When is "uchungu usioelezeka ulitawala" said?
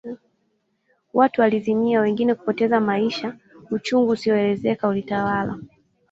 3.71-5.57